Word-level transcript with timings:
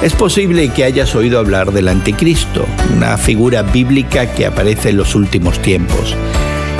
Es 0.00 0.14
posible 0.14 0.68
que 0.68 0.84
hayas 0.84 1.16
oído 1.16 1.40
hablar 1.40 1.72
del 1.72 1.88
anticristo, 1.88 2.64
una 2.94 3.18
figura 3.18 3.62
bíblica 3.62 4.32
que 4.32 4.46
aparece 4.46 4.90
en 4.90 4.96
los 4.96 5.16
últimos 5.16 5.60
tiempos. 5.60 6.14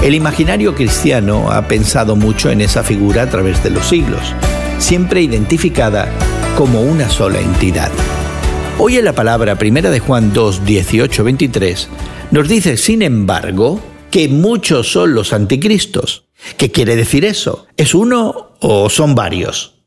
El 0.04 0.14
imaginario 0.14 0.76
cristiano 0.76 1.50
ha 1.50 1.66
pensado 1.66 2.14
mucho 2.14 2.48
en 2.48 2.60
esa 2.60 2.84
figura 2.84 3.22
a 3.22 3.28
través 3.28 3.60
de 3.64 3.70
los 3.70 3.88
siglos, 3.88 4.22
siempre 4.78 5.20
identificada 5.20 6.08
como 6.56 6.80
una 6.80 7.10
sola 7.10 7.40
entidad. 7.40 7.90
Hoy 8.78 8.98
en 8.98 9.04
la 9.04 9.14
palabra 9.14 9.56
primera 9.56 9.90
de 9.90 9.98
Juan 9.98 10.32
2, 10.32 10.64
18, 10.64 11.24
23 11.24 11.88
nos 12.30 12.48
dice, 12.48 12.76
sin 12.76 13.02
embargo, 13.02 13.80
que 14.12 14.28
muchos 14.28 14.92
son 14.92 15.14
los 15.14 15.32
anticristos. 15.32 16.28
¿Qué 16.56 16.70
quiere 16.70 16.94
decir 16.94 17.24
eso? 17.24 17.66
¿Es 17.76 17.96
uno 17.96 18.52
o 18.60 18.88
son 18.88 19.16
varios? 19.16 19.77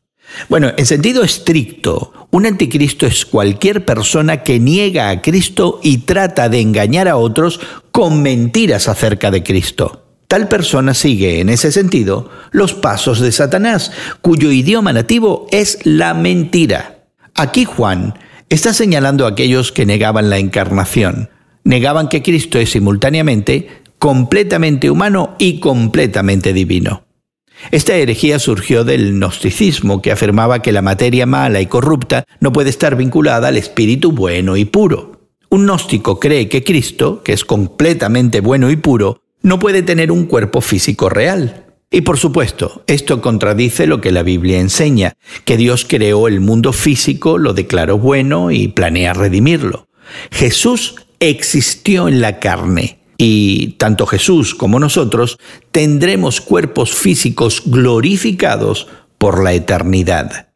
Bueno, 0.48 0.72
en 0.76 0.86
sentido 0.86 1.22
estricto, 1.22 2.12
un 2.30 2.46
anticristo 2.46 3.06
es 3.06 3.26
cualquier 3.26 3.84
persona 3.84 4.42
que 4.42 4.58
niega 4.58 5.10
a 5.10 5.22
Cristo 5.22 5.80
y 5.82 5.98
trata 5.98 6.48
de 6.48 6.60
engañar 6.60 7.08
a 7.08 7.16
otros 7.16 7.60
con 7.90 8.22
mentiras 8.22 8.88
acerca 8.88 9.30
de 9.30 9.42
Cristo. 9.42 10.06
Tal 10.28 10.48
persona 10.48 10.94
sigue, 10.94 11.40
en 11.40 11.50
ese 11.50 11.70
sentido, 11.72 12.30
los 12.52 12.72
pasos 12.72 13.20
de 13.20 13.32
Satanás, 13.32 13.92
cuyo 14.22 14.50
idioma 14.50 14.92
nativo 14.92 15.46
es 15.50 15.78
la 15.84 16.14
mentira. 16.14 17.04
Aquí 17.34 17.66
Juan 17.66 18.14
está 18.48 18.72
señalando 18.72 19.26
a 19.26 19.30
aquellos 19.30 19.72
que 19.72 19.84
negaban 19.84 20.30
la 20.30 20.38
encarnación, 20.38 21.28
negaban 21.64 22.08
que 22.08 22.22
Cristo 22.22 22.58
es 22.58 22.70
simultáneamente 22.70 23.82
completamente 23.98 24.90
humano 24.90 25.36
y 25.38 25.60
completamente 25.60 26.52
divino. 26.52 27.01
Esta 27.70 27.94
herejía 27.94 28.38
surgió 28.38 28.84
del 28.84 29.12
gnosticismo, 29.12 30.02
que 30.02 30.12
afirmaba 30.12 30.62
que 30.62 30.72
la 30.72 30.82
materia 30.82 31.26
mala 31.26 31.60
y 31.60 31.66
corrupta 31.66 32.24
no 32.40 32.52
puede 32.52 32.70
estar 32.70 32.96
vinculada 32.96 33.48
al 33.48 33.56
espíritu 33.56 34.12
bueno 34.12 34.56
y 34.56 34.64
puro. 34.64 35.20
Un 35.48 35.64
gnóstico 35.64 36.18
cree 36.18 36.48
que 36.48 36.64
Cristo, 36.64 37.22
que 37.22 37.32
es 37.32 37.44
completamente 37.44 38.40
bueno 38.40 38.70
y 38.70 38.76
puro, 38.76 39.22
no 39.42 39.58
puede 39.58 39.82
tener 39.82 40.10
un 40.10 40.26
cuerpo 40.26 40.60
físico 40.60 41.08
real. 41.08 41.66
Y 41.90 42.00
por 42.00 42.18
supuesto, 42.18 42.84
esto 42.86 43.20
contradice 43.20 43.86
lo 43.86 44.00
que 44.00 44.12
la 44.12 44.22
Biblia 44.22 44.58
enseña, 44.58 45.14
que 45.44 45.58
Dios 45.58 45.84
creó 45.86 46.26
el 46.26 46.40
mundo 46.40 46.72
físico, 46.72 47.36
lo 47.36 47.52
declaró 47.52 47.98
bueno 47.98 48.50
y 48.50 48.68
planea 48.68 49.12
redimirlo. 49.12 49.88
Jesús 50.30 50.96
existió 51.20 52.08
en 52.08 52.22
la 52.22 52.38
carne 52.38 53.01
y 53.24 53.76
tanto 53.78 54.04
Jesús 54.04 54.52
como 54.52 54.80
nosotros 54.80 55.38
tendremos 55.70 56.40
cuerpos 56.40 56.92
físicos 56.92 57.62
glorificados 57.64 58.88
por 59.16 59.44
la 59.44 59.52
eternidad. 59.52 60.48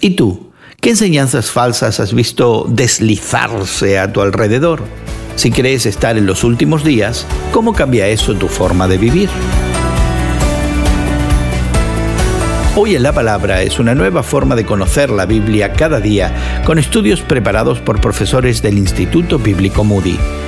¿Y 0.00 0.10
tú? 0.10 0.52
¿Qué 0.80 0.90
enseñanzas 0.90 1.50
falsas 1.50 1.98
has 1.98 2.14
visto 2.14 2.66
deslizarse 2.68 3.98
a 3.98 4.12
tu 4.12 4.20
alrededor? 4.20 4.84
Si 5.34 5.50
crees 5.50 5.86
estar 5.86 6.16
en 6.16 6.26
los 6.26 6.44
últimos 6.44 6.84
días, 6.84 7.26
¿cómo 7.50 7.72
cambia 7.72 8.06
eso 8.06 8.32
tu 8.36 8.46
forma 8.46 8.86
de 8.86 8.98
vivir? 8.98 9.28
Hoy 12.76 12.94
en 12.94 13.02
la 13.02 13.12
Palabra 13.12 13.62
es 13.62 13.80
una 13.80 13.96
nueva 13.96 14.22
forma 14.22 14.54
de 14.54 14.64
conocer 14.64 15.10
la 15.10 15.26
Biblia 15.26 15.72
cada 15.72 15.98
día 15.98 16.62
con 16.64 16.78
estudios 16.78 17.22
preparados 17.22 17.80
por 17.80 18.00
profesores 18.00 18.62
del 18.62 18.78
Instituto 18.78 19.40
Bíblico 19.40 19.82
Moody. 19.82 20.16